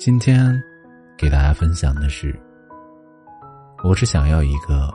[0.00, 0.58] 今天
[1.14, 2.34] 给大家分享的是，
[3.84, 4.90] 我只想要一个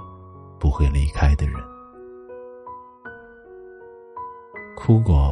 [0.59, 1.55] 不会离开的人。
[4.75, 5.31] 哭过，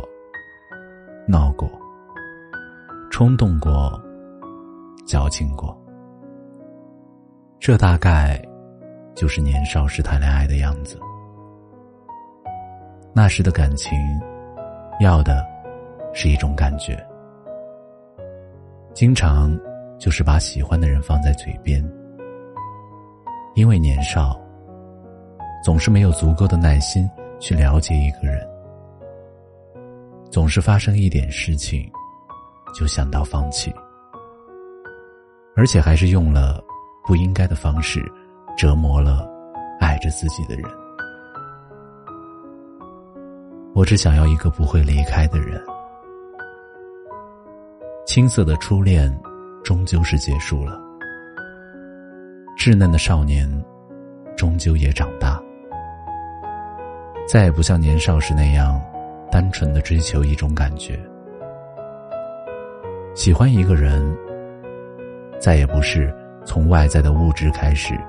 [1.28, 1.68] 闹过，
[3.10, 4.00] 冲动过，
[5.08, 5.76] 矫情过，
[7.60, 8.40] 这大概
[9.16, 11.00] 就是年少时谈恋爱的样子。
[13.12, 13.98] 那时的感情，
[15.00, 15.44] 要的
[16.14, 16.96] 是一种感觉。
[18.94, 19.58] 经常
[19.98, 21.84] 就是把喜欢的人放在嘴边，
[23.56, 24.40] 因为年少，
[25.64, 28.48] 总是没有足够的耐心去了解一个人，
[30.30, 31.92] 总是发生一点事情
[32.76, 33.74] 就想到放弃，
[35.56, 36.64] 而且还是用了
[37.04, 38.00] 不应该的方式
[38.56, 39.28] 折磨了
[39.80, 40.70] 爱着自己的人。
[43.74, 45.60] 我只想要一个不会离开的人。
[48.14, 49.12] 青涩的初恋，
[49.64, 50.80] 终究是结束了。
[52.56, 53.50] 稚嫩的少年，
[54.38, 55.42] 终究也长大，
[57.28, 58.80] 再也不像年少时那样，
[59.32, 60.96] 单纯的追求一种感觉。
[63.16, 64.16] 喜欢一个人，
[65.40, 66.16] 再也不是
[66.46, 68.00] 从外在的物质开始，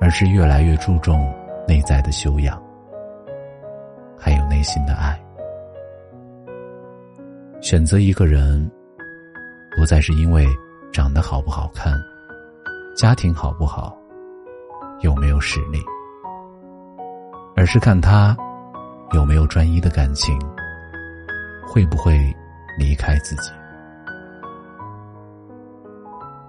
[0.00, 1.32] 而是越来越注重
[1.64, 2.60] 内在的修养，
[4.18, 5.16] 还有内心的爱。
[7.60, 8.70] 选择一个人，
[9.76, 10.46] 不再是因为
[10.92, 11.92] 长得好不好看，
[12.96, 13.98] 家庭好不好，
[15.00, 15.82] 有没有实力，
[17.56, 18.36] 而是看他
[19.12, 20.38] 有没有专一的感情，
[21.66, 22.32] 会不会
[22.78, 23.50] 离开自己。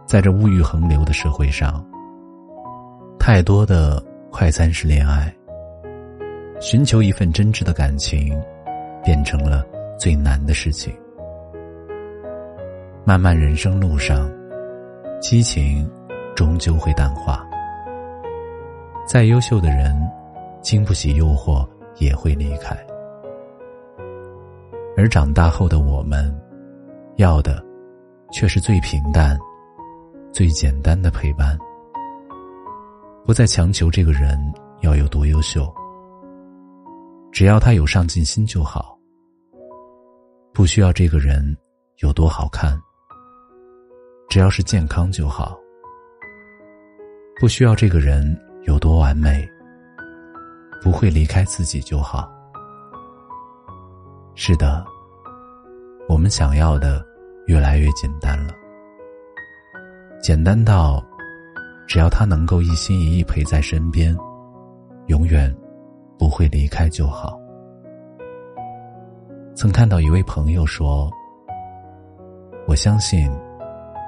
[0.05, 1.83] 在这物欲横流的社会上，
[3.19, 5.35] 太多的快餐式恋爱，
[6.59, 8.39] 寻求一份真挚的感情，
[9.03, 9.65] 变成了。
[9.99, 10.95] 最难的事情。
[13.03, 14.31] 漫漫人生路上，
[15.19, 15.89] 激情
[16.35, 17.45] 终究会淡化。
[19.05, 19.93] 再优秀的人，
[20.61, 21.67] 经不起诱惑
[21.97, 22.77] 也会离开。
[24.95, 26.33] 而长大后的我们，
[27.17, 27.63] 要的
[28.31, 29.37] 却是最平淡、
[30.31, 31.57] 最简单的陪伴。
[33.25, 34.39] 不再强求这个人
[34.81, 35.73] 要有多优秀，
[37.31, 38.98] 只要他有上进心就好。
[40.53, 41.55] 不需要这个人
[41.99, 42.79] 有多好看，
[44.29, 45.57] 只要是健康就好。
[47.39, 49.47] 不需要这个人有多完美，
[50.81, 52.29] 不会离开自己就好。
[54.35, 54.85] 是的，
[56.09, 57.05] 我们想要的
[57.47, 58.53] 越来越简单了，
[60.21, 61.01] 简单到
[61.87, 64.15] 只要他能够一心一意陪在身边，
[65.07, 65.55] 永远
[66.17, 67.39] 不会离开就好。
[69.59, 71.11] 曾看到一位朋友说
[72.65, 73.29] ：“我相信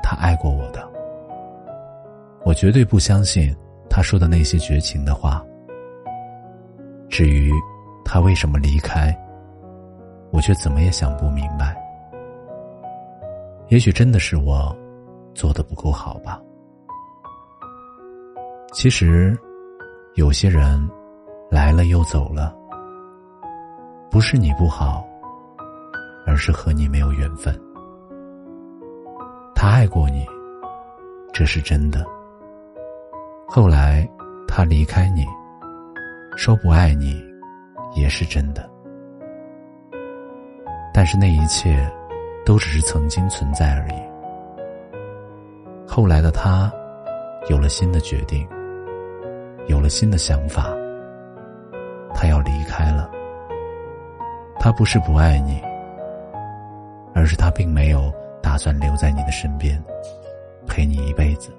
[0.02, 0.90] 他爱过我的，
[2.46, 3.54] 我绝对不相信
[3.90, 5.46] 他说的那些绝情的话。
[7.10, 7.52] 至于
[8.06, 9.14] 他为什么离开，
[10.32, 11.76] 我却怎么也想不明白。
[13.68, 14.74] 也许真的是我
[15.34, 16.42] 做的不够好吧。
[18.72, 19.38] 其实，
[20.16, 20.80] 有些人
[21.50, 22.56] 来了又走了，
[24.10, 25.06] 不是你不好。”
[26.26, 27.60] 而是和你没有缘分。
[29.56, 30.26] 他爱过你，
[31.34, 32.06] 这是真的。
[33.48, 34.08] 后来
[34.48, 35.26] 他离开你，
[36.36, 37.22] 说不爱你，
[37.96, 38.70] 也是真的。
[40.94, 41.90] 但是那一切，
[42.46, 44.02] 都只是曾经存在而已。
[45.88, 46.72] 后来的他，
[47.50, 48.48] 有了新的决定，
[49.68, 50.70] 有了新的想法，
[52.14, 53.10] 他要离开了。
[54.60, 55.62] 他不是不爱你。
[57.22, 59.80] 而是他并没有打算留在你的身边，
[60.66, 61.52] 陪你一辈子。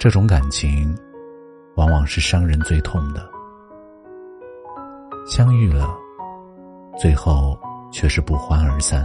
[0.00, 0.92] 这种感情，
[1.76, 3.24] 往往是伤人最痛的。
[5.28, 5.96] 相遇了，
[6.98, 7.56] 最后
[7.92, 9.04] 却是不欢而散。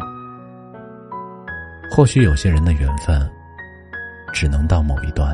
[1.92, 3.32] 或许有些人的缘分，
[4.34, 5.32] 只能到某一段，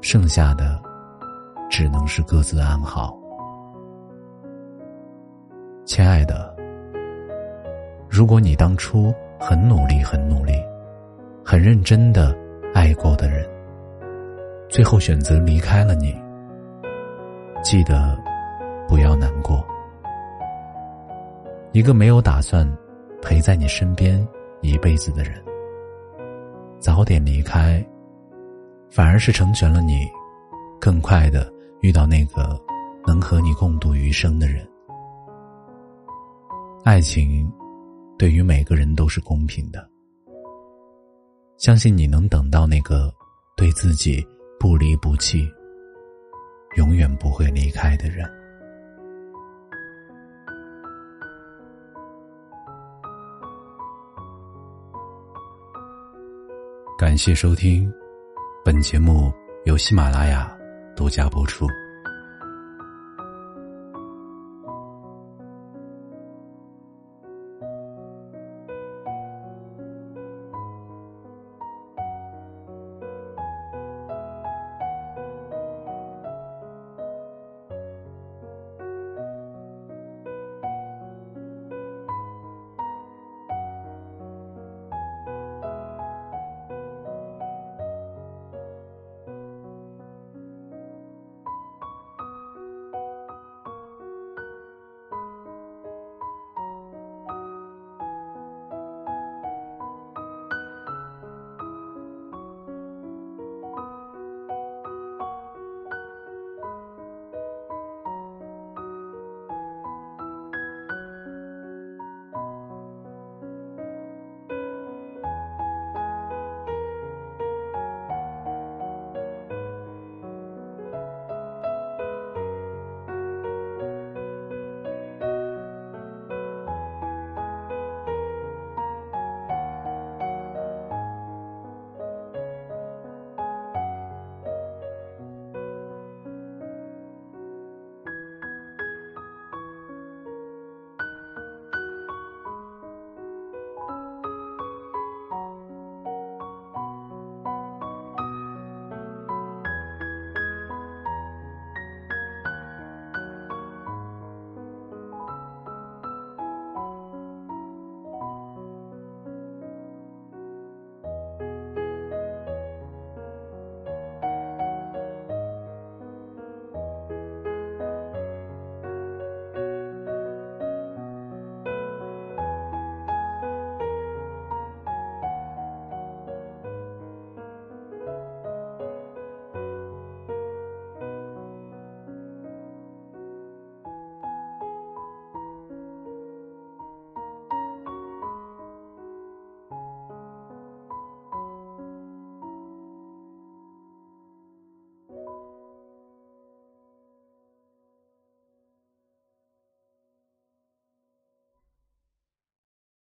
[0.00, 0.82] 剩下的
[1.68, 3.14] 只能是各自安好。
[5.84, 6.56] 亲爱的，
[8.16, 10.54] 如果你当初很努力、很努力、
[11.44, 12.34] 很认真的
[12.72, 13.46] 爱过的人，
[14.70, 16.18] 最后选择离开了你，
[17.62, 18.18] 记得
[18.88, 19.62] 不要难过。
[21.72, 22.66] 一个没有打算
[23.20, 24.26] 陪在你身边
[24.62, 25.34] 一辈子的人，
[26.78, 27.86] 早点离开，
[28.88, 30.08] 反而是成全了你，
[30.80, 31.52] 更快的
[31.82, 32.58] 遇到那个
[33.06, 34.66] 能和你共度余生的人。
[36.82, 37.52] 爱情，
[38.18, 39.88] 对于每个人都是公平的。
[41.58, 43.12] 相信你能等到那个
[43.56, 44.26] 对自己
[44.58, 45.48] 不离不弃、
[46.76, 48.30] 永远不会离开的人。
[56.98, 57.92] 感谢收听，
[58.64, 59.32] 本节目
[59.64, 60.50] 由喜马拉雅
[60.96, 61.66] 独家播出。